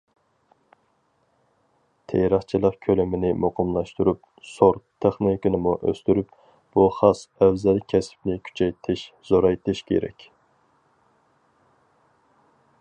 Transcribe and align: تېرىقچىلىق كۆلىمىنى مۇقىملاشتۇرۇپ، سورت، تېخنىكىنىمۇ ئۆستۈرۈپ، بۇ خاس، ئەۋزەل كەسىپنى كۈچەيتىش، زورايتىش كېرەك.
تېرىقچىلىق 2.13 2.77
كۆلىمىنى 2.85 3.29
مۇقىملاشتۇرۇپ، 3.43 4.23
سورت، 4.53 4.83
تېخنىكىنىمۇ 5.05 5.75
ئۆستۈرۈپ، 5.91 6.31
بۇ 6.79 6.87
خاس، 7.01 7.23
ئەۋزەل 7.41 7.83
كەسىپنى 7.95 8.39
كۈچەيتىش، 8.49 9.05
زورايتىش 9.31 9.85
كېرەك. 9.93 10.27